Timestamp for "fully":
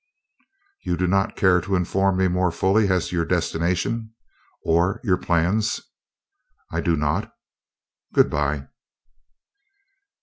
2.51-2.89